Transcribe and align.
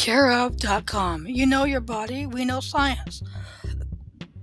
careof.com. 0.00 1.26
You 1.26 1.44
know 1.44 1.64
your 1.64 1.82
body, 1.82 2.24
we 2.24 2.46
know 2.46 2.60
science. 2.60 3.22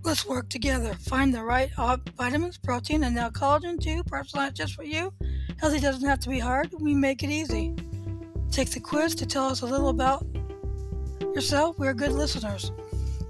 Let's 0.03 0.23
work 0.23 0.49
together. 0.49 0.93
Find 0.93 1.33
the 1.33 1.43
right 1.43 1.71
vitamins, 2.15 2.59
protein, 2.59 3.03
and 3.03 3.15
now 3.15 3.31
collagen 3.31 3.81
too, 3.81 4.03
personalized 4.03 4.55
just 4.55 4.75
for 4.75 4.83
you. 4.83 5.11
Healthy 5.59 5.79
doesn't 5.79 6.07
have 6.07 6.19
to 6.19 6.29
be 6.29 6.37
hard, 6.37 6.69
we 6.79 6.93
make 6.93 7.23
it 7.23 7.31
easy. 7.31 7.73
Take 8.51 8.69
the 8.69 8.79
quiz 8.79 9.15
to 9.15 9.25
tell 9.25 9.45
us 9.45 9.61
a 9.61 9.65
little 9.65 9.89
about 9.89 10.27
yourself. 11.33 11.79
We're 11.79 11.95
good 11.95 12.11
listeners. 12.11 12.71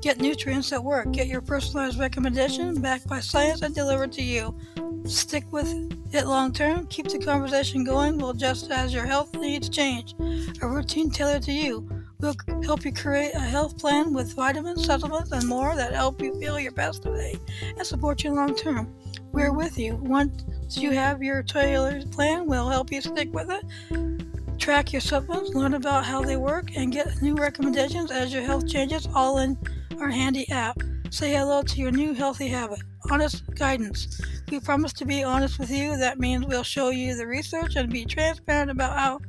Get 0.02 0.20
nutrients 0.20 0.70
that 0.72 0.84
work. 0.84 1.10
Get 1.14 1.28
your 1.28 1.42
personalized 1.42 1.98
recommendation 1.98 2.82
backed 2.82 3.08
by 3.08 3.22
science 3.22 3.62
and 3.62 3.74
delivered 3.74 4.12
to 4.12 4.22
you. 4.22 4.54
Stick 5.06 5.46
with 5.54 5.74
it 6.12 6.28
long 6.28 6.52
term. 6.52 6.88
Keep 6.88 7.08
the 7.08 7.20
conversation 7.20 7.86
going. 7.86 8.18
Well, 8.18 8.34
just 8.34 8.70
as 8.70 8.94
your 8.94 9.06
health 9.06 9.34
needs 9.34 9.70
change, 9.70 10.14
a 10.62 10.68
routine 10.68 11.10
tailored 11.10 11.44
to 11.44 11.54
you. 11.54 11.97
We'll 12.20 12.36
help 12.64 12.84
you 12.84 12.92
create 12.92 13.36
a 13.36 13.40
health 13.40 13.78
plan 13.78 14.12
with 14.12 14.34
vitamins, 14.34 14.86
supplements, 14.86 15.32
and 15.32 15.48
more 15.48 15.76
that 15.76 15.94
help 15.94 16.20
you 16.20 16.40
feel 16.40 16.60
your 16.60 16.72
best 16.72 17.04
today 17.04 17.36
and 17.78 17.86
support 17.86 18.24
you 18.24 18.34
long 18.34 18.56
term. 18.56 18.92
We're 19.32 19.54
with 19.54 19.78
you. 19.78 19.98
Once 19.98 20.44
you 20.76 20.92
have 20.92 21.22
your 21.22 21.44
tailored 21.44 22.12
plan, 22.12 22.48
we'll 22.48 22.70
help 22.70 22.92
you 22.92 23.02
stick 23.02 23.32
with 23.32 23.52
it. 23.52 24.60
Track 24.60 24.92
your 24.92 25.02
supplements, 25.02 25.54
learn 25.54 25.76
about 25.76 26.06
how 26.06 26.24
they 26.24 26.38
work, 26.38 26.76
and 26.76 26.92
get 26.92 27.22
new 27.22 27.36
recommendations 27.36 28.10
as 28.10 28.34
your 28.34 28.42
health 28.42 28.68
changes 28.68 29.08
all 29.14 29.38
in 29.38 29.56
our 30.00 30.10
handy 30.10 30.50
app. 30.50 30.82
Say 31.12 31.34
hello 31.34 31.62
to 31.62 31.80
your 31.80 31.92
new 31.92 32.14
healthy 32.14 32.48
habit. 32.48 32.80
Honest 33.12 33.44
guidance. 33.56 34.20
We 34.50 34.60
promise 34.60 34.92
to 34.94 35.06
be 35.06 35.24
honest 35.24 35.60
with 35.60 35.70
you. 35.70 35.98
That 35.98 36.20
means 36.20 36.46
we'll 36.46 36.64
show 36.64 36.90
you 36.90 37.16
the 37.16 37.28
research 37.28 37.76
and 37.76 37.92
be 37.92 38.06
transparent 38.06 38.72
about 38.72 38.98
how 38.98 39.20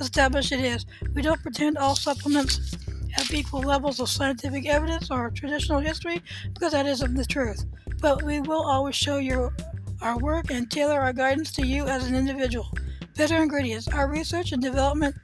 established 0.00 0.52
it 0.52 0.60
is. 0.60 0.86
We 1.14 1.22
don't 1.22 1.42
pretend 1.42 1.78
all 1.78 1.94
supplements 1.96 2.76
have 3.12 3.30
equal 3.32 3.60
levels 3.60 4.00
of 4.00 4.08
scientific 4.08 4.66
evidence 4.66 5.10
or 5.10 5.30
traditional 5.30 5.80
history 5.80 6.22
because 6.54 6.72
that 6.72 6.86
isn't 6.86 7.14
the 7.14 7.24
truth. 7.24 7.64
But 8.00 8.22
we 8.22 8.40
will 8.40 8.62
always 8.62 8.96
show 8.96 9.18
you 9.18 9.50
our 10.00 10.18
work 10.18 10.50
and 10.50 10.70
tailor 10.70 11.00
our 11.00 11.12
guidance 11.12 11.52
to 11.52 11.66
you 11.66 11.86
as 11.86 12.06
an 12.06 12.14
individual. 12.14 12.68
Better 13.16 13.36
ingredients. 13.36 13.88
Our 13.88 14.10
research 14.10 14.52
and 14.52 14.62
development 14.62 15.14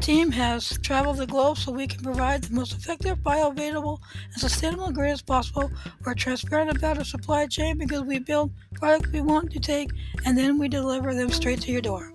team 0.00 0.32
has 0.32 0.76
traveled 0.82 1.18
the 1.18 1.26
globe 1.26 1.56
so 1.56 1.70
we 1.70 1.86
can 1.86 2.02
provide 2.02 2.42
the 2.42 2.52
most 2.52 2.72
effective, 2.72 3.18
bioavailable, 3.18 3.98
and 4.32 4.40
sustainable 4.40 4.88
ingredients 4.88 5.22
possible. 5.22 5.70
We're 6.04 6.14
transparent 6.14 6.76
about 6.76 6.98
our 6.98 7.04
supply 7.04 7.46
chain 7.46 7.78
because 7.78 8.02
we 8.02 8.18
build 8.18 8.50
products 8.74 9.10
we 9.12 9.20
want 9.20 9.52
to 9.52 9.60
take 9.60 9.90
and 10.24 10.36
then 10.36 10.58
we 10.58 10.68
deliver 10.68 11.14
them 11.14 11.30
straight 11.30 11.60
to 11.62 11.70
your 11.70 11.80
door. 11.80 12.12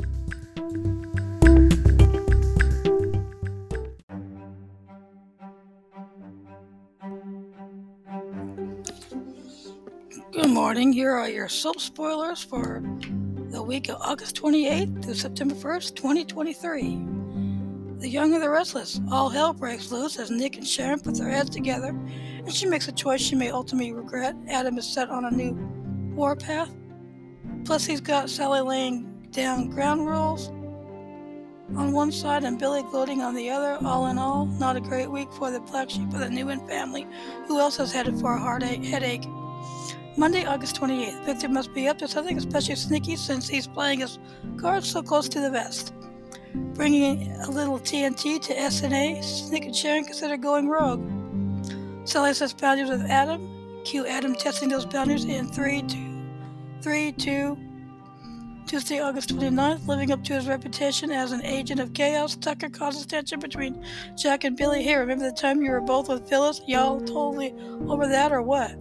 Morning. 10.67 10.91
Here 10.91 11.13
are 11.13 11.29
your 11.29 11.47
soap 11.47 11.79
spoilers 11.79 12.43
for 12.43 12.83
the 13.51 13.63
week 13.63 13.87
of 13.87 13.95
August 14.01 14.35
28th 14.35 15.01
to 15.03 15.15
September 15.15 15.55
1st, 15.55 15.95
2023. 15.95 16.81
The 17.99 18.09
young 18.09 18.33
and 18.33 18.43
the 18.43 18.49
restless. 18.49 18.99
All 19.09 19.29
hell 19.29 19.53
breaks 19.53 19.93
loose 19.93 20.19
as 20.19 20.29
Nick 20.29 20.57
and 20.57 20.67
Sharon 20.67 20.99
put 20.99 21.17
their 21.17 21.29
heads 21.29 21.51
together, 21.51 21.97
and 21.97 22.53
she 22.53 22.65
makes 22.65 22.89
a 22.89 22.91
choice 22.91 23.21
she 23.21 23.33
may 23.33 23.49
ultimately 23.49 23.93
regret. 23.93 24.35
Adam 24.49 24.77
is 24.77 24.85
set 24.85 25.09
on 25.09 25.23
a 25.23 25.31
new 25.31 25.53
warpath. 26.17 26.75
Plus, 27.63 27.85
he's 27.85 28.01
got 28.01 28.29
Sally 28.29 28.59
laying 28.59 29.25
down 29.31 29.69
ground 29.69 30.05
rules 30.05 30.49
on 31.77 31.93
one 31.93 32.11
side 32.11 32.43
and 32.43 32.59
Billy 32.59 32.81
gloating 32.91 33.21
on 33.21 33.35
the 33.35 33.49
other. 33.49 33.77
All 33.85 34.07
in 34.07 34.17
all, 34.17 34.47
not 34.47 34.75
a 34.75 34.81
great 34.81 35.09
week 35.09 35.31
for 35.31 35.49
the 35.49 35.61
black 35.61 35.89
sheep 35.89 36.11
of 36.11 36.19
the 36.19 36.29
Newman 36.29 36.67
family. 36.67 37.07
Who 37.47 37.57
else 37.57 37.79
is 37.79 37.93
headed 37.93 38.19
for 38.19 38.33
a 38.33 38.37
heartache, 38.37 38.83
headache? 38.83 39.23
Monday, 40.17 40.45
August 40.45 40.75
28th. 40.81 41.25
Victor 41.25 41.47
must 41.47 41.73
be 41.73 41.87
up 41.87 41.97
to 41.99 42.07
something 42.07 42.37
especially 42.37 42.75
sneaky 42.75 43.15
since 43.15 43.47
he's 43.47 43.67
playing 43.67 43.99
his 43.99 44.19
cards 44.57 44.89
so 44.89 45.01
close 45.01 45.29
to 45.29 45.39
the 45.39 45.49
vest 45.49 45.93
bringing 46.73 47.31
a 47.41 47.49
little 47.49 47.79
TNT 47.79 48.41
to 48.41 48.55
SNA. 48.55 49.51
Nick 49.51 49.65
and 49.65 49.75
Sharon 49.75 50.05
consider 50.05 50.37
going 50.37 50.69
rogue. 50.69 51.03
Sally 52.05 52.33
sets 52.33 52.53
boundaries 52.53 52.89
with 52.89 53.01
Adam. 53.01 53.81
Cue 53.83 54.05
Adam 54.05 54.35
testing 54.35 54.69
those 54.69 54.85
boundaries 54.85 55.25
in 55.25 55.47
3 55.47 55.81
2 55.83 55.97
3 56.81 57.11
2. 57.13 57.57
Tuesday, 58.67 58.99
August 58.99 59.33
29th, 59.33 59.87
living 59.87 60.11
up 60.11 60.21
to 60.25 60.33
his 60.33 60.45
reputation 60.45 61.09
as 61.09 61.31
an 61.31 61.41
agent 61.45 61.79
of 61.79 61.93
chaos, 61.93 62.35
Tucker 62.35 62.67
causes 62.67 63.05
tension 63.05 63.39
between 63.39 63.81
Jack 64.17 64.43
and 64.43 64.57
Billy. 64.57 64.83
Hey, 64.83 64.97
remember 64.97 65.23
the 65.23 65.35
time 65.35 65.61
you 65.61 65.71
were 65.71 65.79
both 65.79 66.09
with 66.09 66.27
Phyllis? 66.27 66.59
Y'all 66.67 66.99
totally 66.99 67.55
over 67.87 68.07
that 68.07 68.33
or 68.33 68.41
what? 68.41 68.75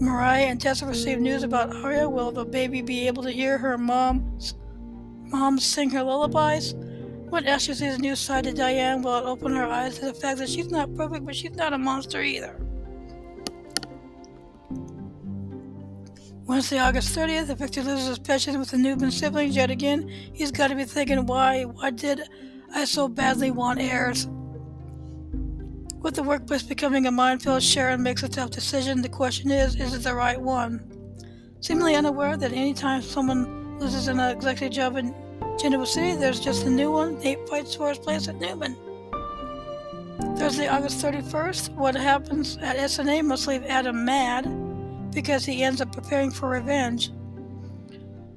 Mariah 0.00 0.46
and 0.46 0.58
Tessa 0.58 0.86
receive 0.86 1.20
news 1.20 1.42
about 1.42 1.76
Aria. 1.76 2.08
Will 2.08 2.32
the 2.32 2.44
baby 2.44 2.80
be 2.80 3.06
able 3.06 3.22
to 3.22 3.30
hear 3.30 3.58
her 3.58 3.76
mom's 3.76 4.54
Mom 5.26 5.58
sing 5.58 5.90
her 5.90 6.02
lullabies? 6.02 6.74
When 7.28 7.46
Ashley 7.46 7.74
sees 7.74 7.94
a 7.94 7.98
new 7.98 8.16
side 8.16 8.44
to 8.44 8.52
Diane, 8.52 9.02
will 9.02 9.18
it 9.18 9.24
open 9.24 9.54
her 9.54 9.66
eyes 9.66 9.98
to 9.98 10.06
the 10.06 10.14
fact 10.14 10.38
that 10.38 10.48
she's 10.48 10.70
not 10.70 10.92
perfect, 10.96 11.26
but 11.26 11.36
she's 11.36 11.54
not 11.54 11.74
a 11.74 11.78
monster 11.78 12.22
either? 12.22 12.56
Wednesday, 16.46 16.78
August 16.78 17.14
30th, 17.14 17.50
if 17.50 17.58
Victor 17.58 17.82
loses 17.82 18.08
his 18.08 18.18
patience 18.18 18.56
with 18.56 18.70
the 18.70 18.78
Newman 18.78 19.12
siblings 19.12 19.54
yet 19.54 19.70
again, 19.70 20.08
he's 20.32 20.50
got 20.50 20.68
to 20.68 20.74
be 20.74 20.84
thinking, 20.84 21.26
why, 21.26 21.62
why 21.62 21.90
did 21.90 22.22
I 22.74 22.86
so 22.86 23.06
badly 23.06 23.52
want 23.52 23.80
heirs? 23.80 24.26
With 26.02 26.14
the 26.14 26.22
workplace 26.22 26.62
becoming 26.62 27.06
a 27.06 27.10
minefield, 27.10 27.62
Sharon 27.62 28.02
makes 28.02 28.22
a 28.22 28.28
tough 28.28 28.50
decision. 28.50 29.02
The 29.02 29.08
question 29.10 29.50
is, 29.50 29.76
is 29.76 29.92
it 29.92 30.02
the 30.02 30.14
right 30.14 30.40
one? 30.40 30.80
Seemingly 31.60 31.94
unaware 31.94 32.38
that 32.38 32.52
any 32.52 32.72
time 32.72 33.02
someone 33.02 33.78
loses 33.78 34.08
an 34.08 34.18
executive 34.18 34.74
job 34.74 34.96
in 34.96 35.14
Genoa 35.60 35.86
City. 35.86 36.16
There's 36.16 36.40
just 36.40 36.64
a 36.64 36.70
new 36.70 36.90
one. 36.90 37.18
Nate 37.18 37.46
fights 37.46 37.74
for 37.74 37.90
his 37.90 37.98
place 37.98 38.28
at 38.28 38.36
Newman. 38.36 38.76
Thursday, 40.38 40.68
August 40.68 41.04
31st. 41.04 41.74
What 41.74 41.94
happens 41.94 42.56
at 42.62 42.78
SNA 42.78 43.22
must 43.26 43.46
leave 43.46 43.64
Adam 43.64 44.02
mad 44.02 44.48
because 45.12 45.44
he 45.44 45.62
ends 45.62 45.82
up 45.82 45.92
preparing 45.92 46.30
for 46.30 46.48
revenge. 46.48 47.10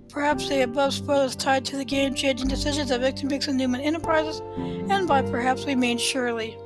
Perhaps 0.10 0.50
the 0.50 0.64
above 0.64 0.94
spoiler 0.94 1.26
is 1.26 1.36
tied 1.38 1.64
to 1.66 1.78
the 1.78 1.86
game 1.86 2.14
changing 2.14 2.50
decisions 2.50 2.92
of 2.92 3.02
Victor 3.02 3.26
Mix 3.26 3.48
and 3.48 3.58
Newman 3.58 3.80
Enterprises, 3.80 4.42
and 4.90 5.08
by 5.08 5.22
perhaps 5.22 5.66
we 5.66 5.76
mean 5.76 5.98
Shirley. 5.98 6.58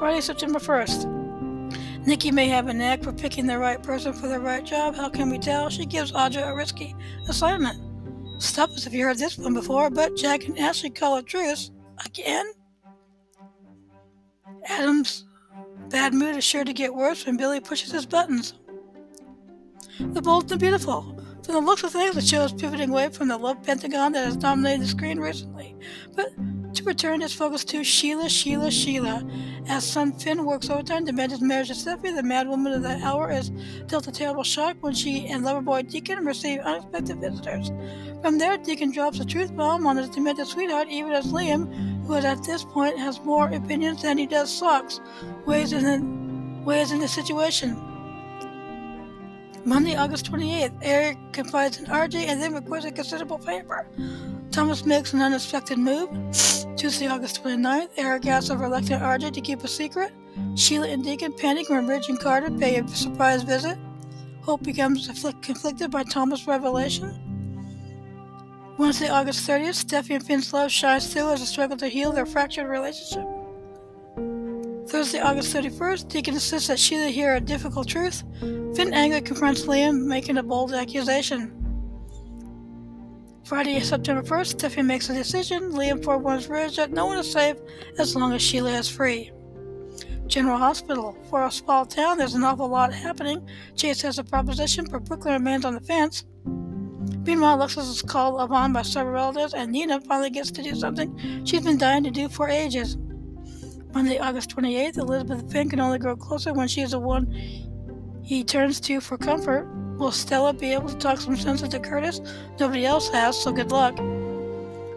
Friday, 0.00 0.22
September 0.22 0.58
1st. 0.58 2.06
Nikki 2.06 2.30
may 2.30 2.48
have 2.48 2.68
a 2.68 2.72
knack 2.72 3.02
for 3.02 3.12
picking 3.12 3.46
the 3.46 3.58
right 3.58 3.82
person 3.82 4.14
for 4.14 4.28
the 4.28 4.40
right 4.40 4.64
job. 4.64 4.94
How 4.94 5.10
can 5.10 5.28
we 5.28 5.38
tell? 5.38 5.68
She 5.68 5.84
gives 5.84 6.12
Audra 6.12 6.48
a 6.48 6.54
risky 6.54 6.96
assignment. 7.28 7.78
Stop 8.42 8.70
us 8.70 8.86
if 8.86 8.94
you 8.94 9.04
heard 9.04 9.18
this 9.18 9.36
one 9.36 9.52
before, 9.52 9.90
but 9.90 10.16
Jack 10.16 10.46
and 10.46 10.58
Ashley 10.58 10.88
call 10.88 11.18
it 11.18 11.26
truce. 11.26 11.70
Again? 12.02 12.50
Adam's 14.70 15.26
bad 15.90 16.14
mood 16.14 16.34
is 16.34 16.44
sure 16.44 16.64
to 16.64 16.72
get 16.72 16.94
worse 16.94 17.26
when 17.26 17.36
Billy 17.36 17.60
pushes 17.60 17.92
his 17.92 18.06
buttons. 18.06 18.54
The 19.98 20.22
Bold 20.22 20.44
and 20.44 20.52
the 20.52 20.56
Beautiful. 20.56 21.14
From 21.44 21.54
the 21.56 21.60
looks 21.60 21.84
of 21.84 21.92
things, 21.92 22.14
the 22.14 22.22
show 22.22 22.44
is 22.44 22.54
pivoting 22.54 22.88
away 22.88 23.10
from 23.10 23.28
the 23.28 23.36
love 23.36 23.62
pentagon 23.62 24.12
that 24.12 24.24
has 24.24 24.38
dominated 24.38 24.80
the 24.82 24.88
screen 24.88 25.20
recently. 25.20 25.76
But 26.16 26.30
to 26.74 26.84
return 26.84 27.20
his 27.20 27.32
focus 27.32 27.64
to 27.64 27.82
Sheila, 27.84 28.28
Sheila, 28.28 28.70
Sheila. 28.70 29.24
As 29.68 29.86
son 29.86 30.12
Finn 30.12 30.44
works 30.44 30.70
overtime 30.70 31.06
to 31.06 31.12
mend 31.12 31.32
his 31.32 31.40
marriage 31.40 31.68
to 31.68 31.74
Stephanie, 31.74 32.12
the 32.12 32.22
mad 32.22 32.48
woman 32.48 32.72
of 32.72 32.82
the 32.82 32.98
hour 33.04 33.30
is 33.30 33.50
dealt 33.86 34.08
a 34.08 34.12
terrible 34.12 34.42
shock 34.42 34.76
when 34.80 34.94
she 34.94 35.26
and 35.26 35.44
lover 35.44 35.60
boy 35.60 35.82
Deacon 35.82 36.24
receive 36.24 36.60
unexpected 36.60 37.20
visitors. 37.20 37.70
From 38.22 38.38
there, 38.38 38.58
Deacon 38.58 38.92
drops 38.92 39.20
a 39.20 39.24
truth 39.24 39.54
bomb 39.54 39.86
on 39.86 39.96
his 39.96 40.08
demented 40.08 40.46
sweetheart, 40.46 40.88
even 40.88 41.12
as 41.12 41.32
Liam, 41.32 42.06
who 42.06 42.14
at 42.14 42.44
this 42.44 42.64
point 42.64 42.98
has 42.98 43.20
more 43.20 43.48
opinions 43.48 44.02
than 44.02 44.18
he 44.18 44.26
does 44.26 44.50
socks, 44.52 45.00
weighs 45.46 45.72
in 45.72 45.84
the, 45.84 46.64
weighs 46.64 46.92
in 46.92 47.00
the 47.00 47.08
situation. 47.08 47.76
Monday, 49.64 49.94
August 49.94 50.30
28th, 50.30 50.72
Eric 50.80 51.18
confides 51.32 51.78
in 51.78 51.84
RJ 51.84 52.26
and 52.28 52.40
then 52.40 52.54
requests 52.54 52.86
a 52.86 52.90
considerable 52.90 53.38
favor. 53.38 53.86
Thomas 54.50 54.84
makes 54.84 55.12
an 55.12 55.20
unexpected 55.20 55.78
move. 55.78 56.08
Tuesday, 56.80 57.08
August 57.08 57.44
29th, 57.44 57.90
Eric 57.98 58.24
asks 58.24 58.48
of 58.48 58.58
reluctant 58.58 59.02
RJ 59.02 59.34
to 59.34 59.42
keep 59.42 59.62
a 59.62 59.68
secret. 59.68 60.14
Sheila 60.56 60.88
and 60.88 61.04
Deacon 61.04 61.34
panic 61.34 61.68
when 61.68 61.86
Ridge 61.86 62.08
and 62.08 62.18
Carter 62.18 62.50
pay 62.50 62.78
a 62.78 62.88
surprise 62.88 63.42
visit. 63.42 63.76
Hope 64.40 64.62
becomes 64.62 65.06
conflicted 65.42 65.90
by 65.90 66.04
Thomas' 66.04 66.46
revelation. 66.46 67.20
Wednesday, 68.78 69.10
August 69.10 69.46
30th, 69.46 69.84
Steffy 69.84 70.14
and 70.14 70.26
Finn's 70.26 70.54
love 70.54 70.72
shines 70.72 71.12
through 71.12 71.30
as 71.32 71.40
they 71.40 71.44
struggle 71.44 71.76
to 71.76 71.86
heal 71.86 72.12
their 72.12 72.24
fractured 72.24 72.66
relationship. 72.66 73.28
Thursday, 74.88 75.20
August 75.20 75.54
31st, 75.54 76.08
Deacon 76.08 76.32
insists 76.32 76.68
that 76.68 76.78
Sheila 76.78 77.08
hear 77.08 77.34
a 77.34 77.40
difficult 77.42 77.88
truth. 77.88 78.24
Finn 78.74 78.94
angrily 78.94 79.20
confronts 79.20 79.66
Liam, 79.66 80.06
making 80.06 80.38
a 80.38 80.42
bold 80.42 80.72
accusation. 80.72 81.59
Friday, 83.50 83.80
September 83.80 84.22
1st, 84.22 84.58
Tiffany 84.60 84.84
makes 84.84 85.10
a 85.10 85.12
decision. 85.12 85.72
Liam 85.72 86.04
forewarns 86.04 86.48
Ridge 86.48 86.76
that 86.76 86.92
no 86.92 87.06
one 87.06 87.18
is 87.18 87.32
safe 87.32 87.56
as 87.98 88.14
long 88.14 88.32
as 88.32 88.40
Sheila 88.40 88.70
is 88.70 88.88
free. 88.88 89.32
General 90.28 90.56
Hospital. 90.56 91.18
For 91.28 91.44
a 91.44 91.50
small 91.50 91.84
town, 91.84 92.16
there's 92.16 92.36
an 92.36 92.44
awful 92.44 92.68
lot 92.68 92.94
happening. 92.94 93.44
Chase 93.74 94.02
has 94.02 94.20
a 94.20 94.22
proposition, 94.22 94.86
but 94.88 95.04
Brook 95.04 95.24
Lynn 95.24 95.34
remains 95.34 95.64
on 95.64 95.74
the 95.74 95.80
fence. 95.80 96.26
Meanwhile, 97.26 97.56
Alexis 97.56 97.88
is 97.88 98.02
called 98.02 98.40
upon 98.40 98.72
by 98.72 98.82
several 98.82 99.14
relatives, 99.14 99.52
and 99.52 99.72
Nina 99.72 100.00
finally 100.02 100.30
gets 100.30 100.52
to 100.52 100.62
do 100.62 100.76
something 100.76 101.44
she's 101.44 101.64
been 101.64 101.76
dying 101.76 102.04
to 102.04 102.12
do 102.12 102.28
for 102.28 102.48
ages. 102.48 102.98
Monday, 103.92 104.20
August 104.20 104.54
28th, 104.54 104.96
Elizabeth 104.96 105.50
Finn 105.50 105.68
can 105.68 105.80
only 105.80 105.98
grow 105.98 106.14
closer 106.14 106.52
when 106.52 106.68
she 106.68 106.82
is 106.82 106.92
the 106.92 107.00
one 107.00 107.26
he 108.22 108.44
turns 108.44 108.78
to 108.82 109.00
for 109.00 109.18
comfort. 109.18 109.66
Will 110.00 110.10
Stella 110.10 110.54
be 110.54 110.72
able 110.72 110.88
to 110.88 110.96
talk 110.96 111.20
some 111.20 111.36
sense 111.36 111.60
into 111.60 111.78
Curtis? 111.78 112.22
Nobody 112.58 112.86
else 112.86 113.10
has, 113.10 113.38
so 113.38 113.52
good 113.52 113.70
luck. 113.70 113.94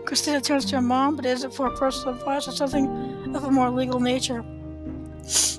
Christina 0.05 0.39
turns 0.39 0.63
to 0.65 0.77
her 0.77 0.81
mom, 0.81 1.17
but 1.17 1.25
is 1.25 1.43
it 1.43 1.53
for 1.53 1.69
personal 1.71 2.15
advice 2.15 2.47
or 2.47 2.53
something 2.53 3.35
of 3.35 3.43
a 3.43 3.51
more 3.51 3.69
legal 3.69 3.99
nature? 3.99 4.45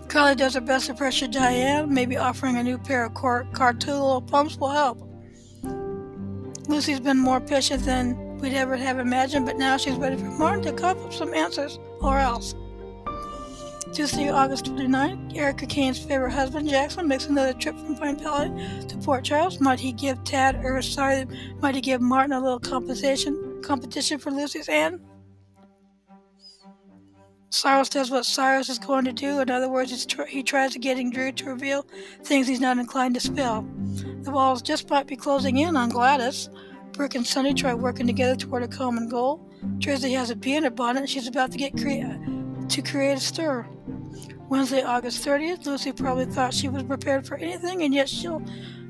Carly 0.08 0.34
does 0.34 0.54
her 0.54 0.62
best 0.62 0.86
to 0.86 0.94
pressure 0.94 1.26
Diane. 1.26 1.92
Maybe 1.92 2.16
offering 2.16 2.56
a 2.56 2.62
new 2.62 2.78
pair 2.78 3.04
of 3.04 3.12
Cartulo 3.12 4.26
pumps 4.26 4.56
will 4.56 4.70
help. 4.70 5.06
Lucy's 6.66 7.00
been 7.00 7.18
more 7.18 7.40
patient 7.40 7.84
than 7.84 8.38
we'd 8.38 8.54
ever 8.54 8.76
have 8.76 8.98
imagined, 8.98 9.44
but 9.44 9.58
now 9.58 9.76
she's 9.76 9.96
ready 9.96 10.16
for 10.16 10.24
Martin 10.24 10.62
to 10.64 10.72
come 10.72 10.96
up 10.96 11.04
with 11.04 11.14
some 11.14 11.34
answers, 11.34 11.78
or 12.00 12.18
else. 12.18 12.54
Tuesday, 13.94 14.28
August 14.28 14.64
29th, 14.64 15.36
Erica 15.36 15.66
Kane's 15.66 16.00
favorite 16.00 16.32
husband, 16.32 16.68
Jackson, 16.68 17.06
makes 17.06 17.26
another 17.26 17.52
trip 17.52 17.78
from 17.78 17.94
Pine 17.94 18.18
Valley 18.18 18.50
to 18.88 18.96
Port 18.98 19.22
Charles. 19.22 19.60
Might 19.60 19.78
he 19.78 19.92
give 19.92 20.24
Tad, 20.24 20.64
or 20.64 20.82
sorry, 20.82 21.26
might 21.62 21.76
he 21.76 21.80
give 21.80 22.00
Martin 22.00 22.32
a 22.32 22.40
little 22.40 22.58
compensation, 22.58 23.62
competition 23.62 24.18
for 24.18 24.32
Lucy's 24.32 24.66
hand? 24.66 24.98
Cyrus 27.50 27.88
does 27.88 28.10
what 28.10 28.26
Cyrus 28.26 28.68
is 28.68 28.80
going 28.80 29.04
to 29.04 29.12
do. 29.12 29.38
In 29.38 29.48
other 29.48 29.68
words, 29.68 30.04
tr- 30.04 30.24
he 30.24 30.42
tries 30.42 30.72
to 30.72 30.80
get 30.80 30.98
Drew 31.12 31.30
to 31.30 31.44
reveal 31.44 31.86
things 32.24 32.48
he's 32.48 32.58
not 32.58 32.78
inclined 32.78 33.14
to 33.14 33.20
spill. 33.20 33.64
The 34.22 34.32
walls 34.32 34.60
just 34.60 34.90
might 34.90 35.06
be 35.06 35.14
closing 35.14 35.58
in 35.58 35.76
on 35.76 35.90
Gladys. 35.90 36.50
Brooke 36.90 37.14
and 37.14 37.24
Sonny 37.24 37.54
try 37.54 37.74
working 37.74 38.08
together 38.08 38.34
toward 38.34 38.64
a 38.64 38.68
common 38.68 39.08
goal. 39.08 39.48
Tracy 39.78 40.12
has 40.14 40.30
a 40.30 40.36
her 40.64 40.70
bonnet 40.70 41.08
she's 41.08 41.28
about 41.28 41.52
to 41.52 41.58
get 41.58 41.76
crea- 41.76 42.02
to 42.68 42.82
create 42.82 43.18
a 43.18 43.20
stir. 43.20 43.66
Wednesday, 44.48 44.82
August 44.82 45.24
30th, 45.24 45.66
Lucy 45.66 45.92
probably 45.92 46.26
thought 46.26 46.54
she 46.54 46.68
was 46.68 46.82
prepared 46.82 47.26
for 47.26 47.36
anything, 47.36 47.82
and 47.82 47.94
yet 47.94 48.08
she'll 48.08 48.42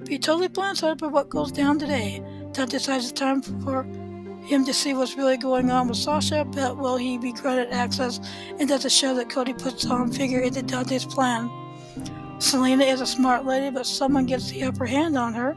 be 0.05 0.19
totally 0.19 0.49
blindsided 0.49 0.99
by 0.99 1.07
what 1.07 1.29
goes 1.29 1.53
down 1.53 1.79
today. 1.79 2.23
Dad 2.53 2.69
decides 2.69 3.05
it's 3.05 3.19
time 3.19 3.41
for 3.41 3.85
him 4.45 4.65
to 4.65 4.75
see 4.75 4.93
what's 4.93 5.17
really 5.17 5.37
going 5.37 5.71
on 5.71 5.89
with 5.89 5.97
Sasha, 5.97 6.45
but 6.45 6.77
will 6.77 6.97
he 6.97 7.17
be 7.17 7.33
granted 7.33 7.73
access 7.73 8.21
and 8.59 8.69
does 8.69 8.83
the 8.83 8.91
show 8.91 9.15
that 9.15 9.31
Cody 9.31 9.55
puts 9.55 9.87
on 9.87 10.13
figure 10.13 10.41
into 10.41 10.63
Dante's 10.63 11.07
plan? 11.07 11.51
Selina 12.39 12.85
is 12.85 13.01
a 13.01 13.07
smart 13.07 13.47
lady, 13.47 13.71
but 13.71 13.87
someone 13.87 14.27
gets 14.27 14.51
the 14.51 14.65
upper 14.65 14.85
hand 14.85 15.17
on 15.17 15.33
her. 15.33 15.55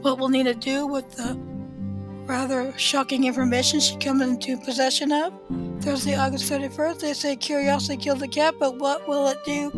What 0.00 0.18
will 0.18 0.28
Nina 0.28 0.54
do 0.54 0.86
with 0.86 1.10
the 1.16 1.36
rather 2.26 2.72
shocking 2.78 3.24
information 3.24 3.80
she 3.80 3.96
comes 3.96 4.22
into 4.22 4.56
possession 4.58 5.12
of? 5.12 5.32
Thursday, 5.86 6.16
August 6.16 6.50
31st, 6.50 6.98
they 6.98 7.12
say 7.12 7.36
curiosity 7.36 7.96
killed 7.96 8.18
the 8.18 8.26
cat, 8.26 8.56
but 8.58 8.76
what 8.78 9.06
will 9.06 9.28
it 9.28 9.38
do? 9.44 9.70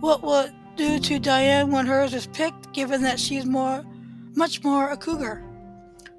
What 0.00 0.24
will 0.24 0.40
it 0.40 0.52
do 0.74 0.98
to 0.98 1.20
Diane 1.20 1.70
when 1.70 1.86
hers 1.86 2.12
is 2.14 2.26
picked, 2.26 2.72
given 2.72 3.00
that 3.02 3.20
she's 3.20 3.46
more 3.46 3.84
much 4.34 4.64
more 4.64 4.90
a 4.90 4.96
cougar. 4.96 5.44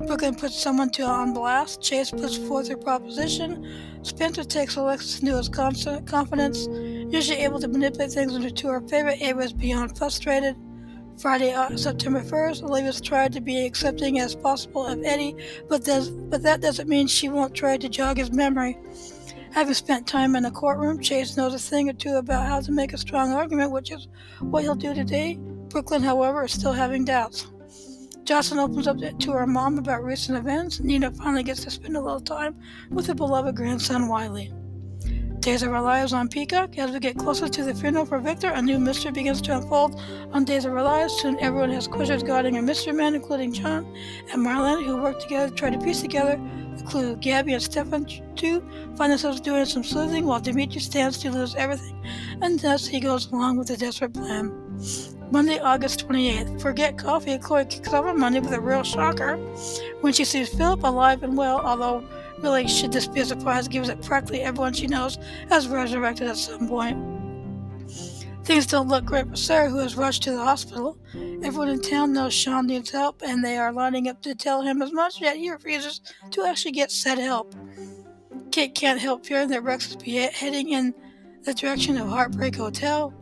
Brook 0.07 0.22
Lynn 0.22 0.34
puts 0.34 0.57
someone 0.57 0.92
to 0.92 1.04
on 1.04 1.34
blast. 1.34 1.81
Chase 1.81 2.10
puts 2.10 2.38
forth 2.38 2.69
her 2.69 2.78
proposition. 2.78 4.00
Spencer 4.04 4.46
takes 4.46 4.78
Alexis 4.78 5.19
into 5.19 5.36
his 5.36 5.50
confidence, 5.50 6.68
usually 7.12 7.40
able 7.40 7.60
to 7.60 7.68
manipulate 7.68 8.13
things 8.13 8.34
into 8.34 8.69
her 8.69 8.80
favor. 8.88 9.13
Ava 9.19 9.42
is 9.42 9.52
beyond 9.52 9.98
frustrated. 9.98 10.56
Friday, 11.17 11.53
uh, 11.53 11.75
September 11.77 12.21
1st, 12.21 12.63
Olivia's 12.63 13.00
tried 13.00 13.31
to 13.33 13.41
be 13.41 13.65
accepting 13.65 14.19
as 14.19 14.35
possible 14.35 14.85
of 14.85 15.01
Eddie, 15.03 15.35
but, 15.69 15.85
but 16.29 16.44
that 16.44 16.62
doesn't 16.62 16.89
mean 16.89 17.07
she 17.07 17.29
won't 17.29 17.53
try 17.53 17.77
to 17.77 17.88
jog 17.88 18.17
his 18.17 18.31
memory. 18.31 18.77
Having 19.51 19.73
spent 19.75 20.07
time 20.07 20.35
in 20.35 20.44
the 20.44 20.51
courtroom, 20.51 21.00
Chase 21.00 21.38
knows 21.38 21.53
a 21.53 21.59
thing 21.59 21.89
or 21.89 21.94
two 21.94 22.15
about 22.15 22.45
how 22.45 22.59
to 22.59 22.71
make 22.73 22.91
a 22.91 22.97
strong 22.97 23.31
argument, 23.31 23.71
which 23.71 23.91
is 23.91 24.09
what 24.41 24.63
he'll 24.63 24.75
do 24.75 24.94
today. 24.94 25.39
Brook 25.69 25.91
Lynn, 25.91 26.03
however, 26.03 26.44
is 26.44 26.51
still 26.51 26.73
having 26.73 27.06
doubts. 27.06 27.47
Jocelyn 28.25 28.59
opens 28.59 28.88
up 28.88 28.97
to 29.00 29.31
her 29.31 29.47
mom 29.47 29.77
about 29.77 30.03
recent 30.03 30.38
events. 30.38 30.81
Nina 30.81 31.11
finally 31.11 31.44
gets 31.44 31.63
to 31.63 31.71
spend 31.71 31.95
a 31.95 32.01
little 32.01 32.19
time 32.19 32.59
with 32.89 33.07
her 33.07 33.13
beloved 33.13 33.56
grandson 33.56 34.09
Wiley. 34.09 34.51
Days 35.45 35.62
of 35.62 35.71
Our 35.71 35.81
Lives 35.83 36.12
on 36.12 36.27
Peacock. 36.27 36.75
As 36.80 36.89
we 36.89 37.00
get 37.00 37.19
closer 37.19 37.47
to 37.47 37.63
the 37.63 37.75
funeral 37.75 38.03
for 38.03 38.18
Victor, 38.18 38.47
a 38.47 38.59
new 38.59 38.80
mystery 38.80 39.12
begins 39.12 39.44
to 39.44 39.56
unfold 39.56 40.01
on 40.33 40.44
Days 40.44 40.65
of 40.65 40.74
Our 40.74 40.81
Lives. 40.81 41.13
Soon 41.13 41.39
everyone 41.39 41.69
has 41.69 41.88
questions 41.88 42.24
regarding 42.24 42.57
a 42.57 42.63
mystery 42.63 42.94
man, 42.94 43.13
including 43.13 43.53
John 43.53 43.86
and 44.33 44.44
Marlene, 44.44 44.83
who 44.83 45.00
work 45.00 45.19
together 45.19 45.50
to 45.50 45.56
try 45.56 45.69
to 45.69 45.77
piece 45.77 46.01
together 46.01 46.42
the 46.77 46.83
clue. 46.83 47.15
Gabby 47.18 47.53
and 47.53 47.62
Stefan, 47.62 48.07
too, 48.36 48.68
find 48.97 49.12
themselves 49.12 49.39
doing 49.39 49.65
some 49.65 49.83
sleuthing 49.83 50.25
while 50.25 50.39
Dimitri 50.39 50.81
stands 50.81 51.19
to 51.19 51.30
lose 51.30 51.53
everything, 51.53 52.03
and 52.42 52.59
thus 52.59 52.88
he 52.88 53.00
goes 53.00 53.31
along 53.31 53.57
with 53.57 53.68
the 53.68 53.77
desperate 53.77 54.15
plan. 54.15 54.51
Monday, 55.30 55.59
August 55.59 56.07
28th. 56.07 56.59
Forget 56.59 56.97
coffee. 56.97 57.38
Chloe 57.38 57.65
kicks 57.65 57.94
off 57.94 58.06
on 58.06 58.19
Monday 58.19 58.39
with 58.39 58.53
a 58.53 58.59
real 58.59 58.81
shocker 58.81 59.38
when 60.01 60.12
she 60.12 60.25
sees 60.25 60.50
Philip 60.50 60.83
alive 60.83 61.21
and 61.21 61.38
well, 61.38 61.59
although 61.59 62.03
really 62.39 62.67
should 62.67 62.91
this 62.91 63.07
be 63.07 63.21
a 63.21 63.25
surprise 63.25 63.67
given 63.67 63.87
that 63.87 64.01
practically 64.01 64.41
everyone 64.41 64.73
she 64.73 64.87
knows 64.87 65.17
has 65.49 65.67
resurrected 65.67 66.27
at 66.27 66.37
some 66.37 66.67
point. 66.67 66.97
Things 68.43 68.67
don't 68.67 68.87
look 68.87 69.05
great 69.05 69.27
for 69.27 69.35
Sarah, 69.35 69.69
who 69.69 69.79
has 69.79 69.95
rushed 69.95 70.23
to 70.23 70.31
the 70.31 70.43
hospital. 70.43 70.97
Everyone 71.43 71.69
in 71.69 71.81
town 71.81 72.13
knows 72.13 72.33
Shawn 72.33 72.67
needs 72.67 72.91
help, 72.91 73.23
and 73.25 73.43
they 73.43 73.57
are 73.57 73.73
lining 73.73 74.07
up 74.07 74.21
to 74.21 74.35
tell 74.35 74.61
him 74.61 74.81
as 74.83 74.91
much, 74.91 75.19
yet 75.19 75.37
he 75.37 75.49
refuses 75.49 76.01
to 76.31 76.43
actually 76.43 76.73
get 76.73 76.91
said 76.91 77.17
help. 77.17 77.55
Kate 78.51 78.75
can't 78.75 78.99
help 78.99 79.25
fearing 79.25 79.49
that 79.49 79.63
Rex 79.63 79.95
is 79.95 80.29
heading 80.35 80.69
in 80.69 80.93
the 81.43 81.53
direction 81.53 81.97
of 81.97 82.07
Heartbreak 82.07 82.55
Hotel, 82.55 83.13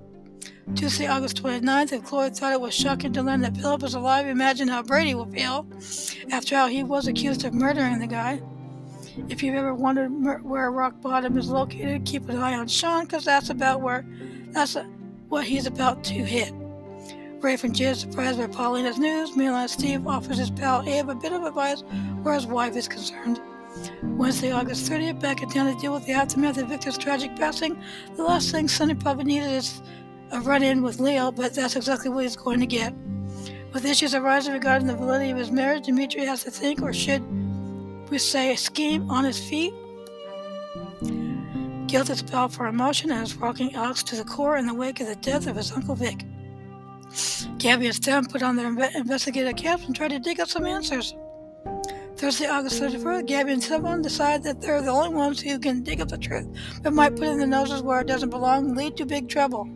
Tuesday, 0.76 1.08
August 1.08 1.42
29th, 1.44 1.94
if 1.94 2.04
Chloe 2.04 2.30
thought 2.30 2.54
it 2.54 2.60
was 2.60 2.74
shocking 2.74 3.14
to 3.14 3.22
learn 3.22 3.42
that 3.42 3.56
Philip 3.56 3.82
was 3.82 3.94
alive, 3.94 4.26
imagine 4.26 4.68
how 4.68 4.82
Brady 4.82 5.14
will 5.14 5.30
feel 5.30 5.68
after 6.32 6.56
how 6.56 6.68
he 6.68 6.84
was 6.84 7.08
accused 7.08 7.46
of 7.46 7.54
murdering 7.54 8.00
the 8.00 8.08
guy. 8.08 8.42
If 9.30 9.44
you've 9.44 9.56
ever 9.56 9.74
wondered 9.74 10.10
where 10.44 10.72
rock 10.72 11.00
bottom 11.02 11.38
is 11.38 11.50
located, 11.50 12.06
keep 12.06 12.28
an 12.30 12.38
eye 12.38 12.56
on 12.56 12.68
Shawn, 12.68 13.06
because 13.06 13.26
that's 13.26 13.50
about 13.50 13.82
where 13.82 14.06
that's 14.52 14.76
a, 14.76 14.84
what 15.30 15.46
he's 15.46 15.68
about 15.68 16.04
to 16.06 16.14
hit. 16.14 16.52
Rafe 17.42 17.64
and 17.64 17.76
Jid 17.76 17.96
surprised 17.96 18.40
by 18.40 18.48
Paulina's 18.48 18.98
news. 18.98 19.36
Meanwhile, 19.36 19.68
Steve 19.68 20.08
offers 20.08 20.38
his 20.38 20.50
pal 20.50 20.88
Abe 20.88 21.10
a 21.10 21.16
bit 21.16 21.34
of 21.34 21.44
advice 21.44 21.82
where 22.24 22.34
his 22.34 22.48
wife 22.48 22.76
is 22.76 22.88
concerned. 22.88 23.40
Wednesday, 24.02 24.52
August 24.52 24.90
30th, 24.90 25.20
back 25.20 25.44
in 25.44 25.50
town 25.50 25.74
to 25.74 25.80
deal 25.80 25.94
with 25.94 26.06
the 26.06 26.14
aftermath 26.14 26.58
of 26.58 26.70
Victor's 26.70 26.98
tragic 26.98 27.36
passing. 27.36 27.82
The 28.16 28.24
last 28.24 28.52
thing 28.52 28.68
Sonny 28.68 28.96
probably 28.96 29.26
needed 29.26 29.52
is 29.52 29.82
a 30.32 30.40
run 30.40 30.64
in 30.64 30.82
with 30.82 31.00
Leo, 31.00 31.32
but 31.32 31.54
that's 31.54 31.76
exactly 31.76 32.10
what 32.10 32.24
he's 32.24 32.36
going 32.36 32.60
to 32.62 32.66
get. 32.66 32.94
With 33.74 33.86
issues 33.86 34.16
arising 34.16 34.54
regarding 34.54 34.88
the 34.88 34.96
validity 34.96 35.32
of 35.32 35.38
his 35.38 35.52
marriage, 35.52 35.86
Dimitri 35.86 36.26
has 36.26 36.44
to 36.44 36.52
think, 36.52 36.82
or 36.82 36.94
should 36.94 37.24
we 38.14 38.20
say, 38.20 38.54
a 38.54 38.58
scheme 38.58 39.10
on 39.10 39.24
his 39.24 39.40
feet. 39.40 39.74
Guilt 41.88 42.12
is 42.12 42.22
bound 42.22 42.54
for 42.54 42.68
emotion 42.68 43.12
and 43.12 43.24
is 43.24 43.36
rocking 43.36 43.74
Alex 43.74 44.04
to 44.04 44.16
the 44.16 44.24
core 44.24 44.56
in 44.58 44.68
the 44.68 44.74
wake 44.74 45.00
of 45.00 45.08
the 45.08 45.16
death 45.16 45.48
of 45.48 45.56
his 45.56 45.72
Uncle 45.72 45.96
Vic. 45.96 46.24
Gabby 47.58 47.88
and 47.88 47.96
Stan 47.96 48.28
put 48.28 48.44
on 48.44 48.56
their 48.56 48.70
inve- 48.70 48.94
investigative 48.94 49.56
caps 49.56 49.86
and 49.86 49.96
try 49.96 50.08
to 50.08 50.20
dig 50.20 50.40
up 50.40 50.48
some 50.48 50.64
answers. 50.64 51.16
Thursday, 52.16 52.46
August 52.46 52.80
31st, 52.80 53.26
Gabby 53.26 53.54
and 53.54 53.64
Stefan 53.64 54.04
decide 54.04 54.44
that 54.44 54.62
they're 54.62 54.84
the 54.84 54.92
only 54.92 55.16
ones 55.16 55.42
who 55.42 55.58
can 55.58 55.82
dig 55.82 56.00
up 56.00 56.10
the 56.10 56.18
truth, 56.20 56.48
but 56.84 56.94
might 56.94 57.16
put 57.16 57.30
in 57.30 57.40
their 57.40 57.48
noses 57.48 57.82
where 57.82 58.02
it 58.02 58.08
doesn't 58.08 58.30
belong 58.30 58.68
and 58.68 58.78
lead 58.78 58.96
to 58.98 59.08
big 59.08 59.28
trouble. 59.28 59.68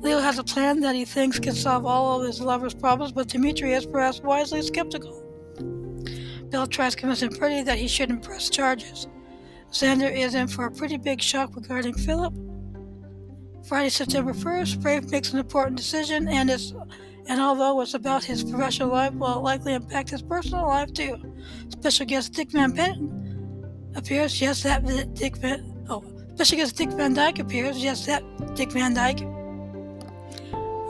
Leo 0.00 0.20
has 0.20 0.38
a 0.38 0.44
plan 0.44 0.80
that 0.80 0.94
he 0.94 1.04
thinks 1.04 1.38
can 1.38 1.54
solve 1.54 1.84
all 1.84 2.18
of 2.18 2.26
his 2.26 2.40
lover's 2.40 2.72
problems, 2.72 3.12
but 3.12 3.28
Dimitri 3.28 3.74
is 3.74 3.84
perhaps 3.84 4.22
wisely 4.22 4.62
skeptical. 4.62 5.29
Bill 6.50 6.66
tries 6.66 6.94
convincing 6.94 7.30
Pretty 7.30 7.62
that 7.62 7.78
he 7.78 7.88
shouldn't 7.88 8.22
press 8.22 8.50
charges. 8.50 9.06
Xander 9.70 10.12
is 10.12 10.34
in 10.34 10.48
for 10.48 10.66
a 10.66 10.70
pretty 10.70 10.96
big 10.96 11.22
shock 11.22 11.54
regarding 11.54 11.94
Philip. 11.94 12.34
Friday, 13.66 13.88
September 13.88 14.32
1st, 14.32 14.80
Brave 14.82 15.10
makes 15.10 15.32
an 15.32 15.38
important 15.38 15.76
decision, 15.76 16.26
and 16.28 16.50
is, 16.50 16.74
and 17.28 17.40
although 17.40 17.80
it's 17.80 17.94
about 17.94 18.24
his 18.24 18.42
professional 18.42 18.88
life, 18.88 19.12
will 19.12 19.40
likely 19.42 19.74
impact 19.74 20.10
his 20.10 20.22
personal 20.22 20.66
life 20.66 20.92
too. 20.92 21.16
Special 21.68 22.06
guest 22.06 22.32
Dick 22.32 22.50
Van 22.50 22.72
Patten 22.72 23.92
appears. 23.94 24.40
Yes, 24.40 24.62
that 24.64 25.14
Dick 25.14 25.36
Van. 25.36 25.86
Oh, 25.88 26.02
special 26.34 26.58
guest 26.58 26.76
Dick 26.76 26.90
Van 26.90 27.14
Dyke 27.14 27.38
appears. 27.38 27.82
Yes, 27.82 28.06
that 28.06 28.24
Dick 28.56 28.72
Van 28.72 28.92
Dyke. 28.94 29.20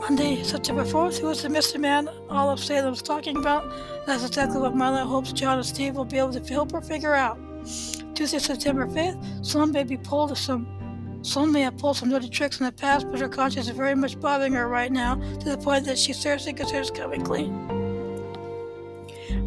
Monday, 0.01 0.41
September 0.41 0.83
4th, 0.83 1.19
who 1.19 1.29
is 1.29 1.43
the 1.43 1.49
mystery 1.49 1.79
man 1.79 2.09
all 2.27 2.49
of 2.49 2.59
Salem's 2.59 3.03
talking 3.03 3.37
about? 3.37 3.71
That's 4.07 4.25
exactly 4.25 4.59
what 4.59 4.73
Marla 4.73 5.05
hopes 5.05 5.31
John 5.31 5.57
and 5.59 5.65
Steve 5.65 5.95
will 5.95 6.05
be 6.05 6.17
able 6.17 6.33
to 6.33 6.41
help 6.51 6.71
her 6.71 6.81
figure 6.81 7.13
out. 7.13 7.37
Tuesday, 8.15 8.39
September 8.39 8.87
5th, 8.87 9.45
Sloan 9.45 9.71
may 9.71 9.83
be 9.83 9.97
pulled 9.97 10.35
some 10.35 10.65
Sloan 11.21 11.51
may 11.51 11.61
have 11.61 11.77
pulled 11.77 11.97
some 11.97 12.09
dirty 12.09 12.29
tricks 12.29 12.59
in 12.59 12.65
the 12.65 12.71
past, 12.71 13.11
but 13.11 13.19
her 13.19 13.29
conscience 13.29 13.67
is 13.67 13.75
very 13.75 13.93
much 13.93 14.19
bothering 14.19 14.53
her 14.53 14.67
right 14.67 14.91
now 14.91 15.15
to 15.15 15.49
the 15.49 15.57
point 15.57 15.85
that 15.85 15.99
she 15.99 16.13
seriously 16.13 16.53
considers 16.53 16.89
coming 16.89 17.21
clean. 17.21 17.51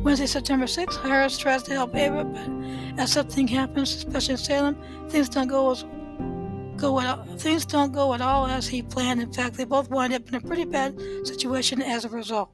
Wednesday, 0.04 0.26
September 0.26 0.66
6th, 0.66 1.02
Harris 1.02 1.37
tries 1.37 1.64
to 1.64 1.73
help 1.73 1.96
Ava, 1.96 2.23
but 2.23 3.00
as 3.02 3.11
something 3.11 3.49
happens, 3.49 3.92
especially 3.92 4.34
in 4.34 4.38
Salem, 4.38 4.76
things 5.08 5.28
don't 5.28 5.49
go 5.49 5.73
as 5.73 5.84
go 6.84 7.00
at, 7.00 7.40
things 7.40 7.64
don't 7.64 7.92
go 7.92 8.12
at 8.12 8.20
all 8.20 8.46
as 8.46 8.68
he 8.68 8.82
planned. 8.82 9.22
In 9.22 9.32
fact, 9.32 9.56
they 9.56 9.64
both 9.64 9.88
wind 9.88 10.12
up 10.12 10.28
in 10.28 10.34
a 10.34 10.40
pretty 10.40 10.66
bad 10.66 11.00
situation 11.24 11.80
as 11.80 12.04
a 12.04 12.10
result. 12.10 12.50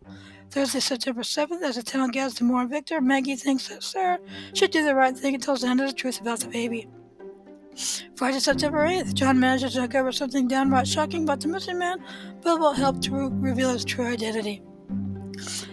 Thursday, 0.50 0.78
September 0.80 1.22
7th, 1.22 1.62
as 1.62 1.76
the 1.76 1.82
town 1.82 2.10
gathers 2.10 2.34
to 2.34 2.44
mourn 2.44 2.68
Victor, 2.68 3.00
Maggie 3.00 3.34
thinks 3.34 3.68
that 3.68 3.82
Sarah 3.82 4.20
should 4.54 4.70
do 4.70 4.84
the 4.84 4.94
right 4.94 5.16
thing 5.16 5.34
and 5.34 5.42
tells 5.42 5.64
Anna 5.64 5.86
the 5.86 5.92
truth 5.92 6.20
about 6.20 6.38
the 6.40 6.46
baby. 6.46 6.88
Friday, 8.14 8.38
September 8.38 8.86
8th, 8.86 9.14
John 9.14 9.40
manages 9.40 9.74
to 9.74 9.82
uncover 9.82 10.12
something 10.12 10.46
downright 10.46 10.86
shocking 10.86 11.24
about 11.24 11.40
the 11.40 11.48
missing 11.48 11.78
man, 11.78 11.98
but 12.42 12.60
will 12.60 12.72
help 12.72 13.00
to 13.02 13.10
re- 13.12 13.50
reveal 13.50 13.70
his 13.70 13.84
true 13.84 14.06
identity. 14.06 14.62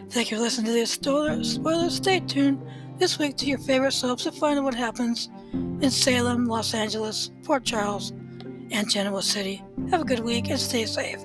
Thank 0.10 0.32
you 0.32 0.38
for 0.38 0.44
listening 0.44 0.68
to 0.68 0.72
this 0.72 0.92
spoilers. 0.92 1.56
Spoilers. 1.56 1.96
Stay 1.96 2.22
tuned 2.22 2.64
this 2.98 3.20
week 3.20 3.38
to 3.38 3.46
your 3.46 3.60
favorite 3.60 3.92
soaps 3.92 4.24
to 4.24 4.32
find 4.32 4.58
out 4.58 4.64
what 4.64 4.74
happens 4.74 5.30
in 5.54 5.92
Salem, 5.92 6.46
Los 6.46 6.74
Angeles, 6.74 7.32
Port 7.44 7.64
Charles, 7.64 8.14
and 8.72 8.90
Genoa 8.90 9.22
City. 9.22 9.64
Have 9.90 10.02
a 10.02 10.06
good 10.06 10.20
week 10.20 10.50
and 10.50 10.60
stay 10.60 10.86
safe. 10.86 11.20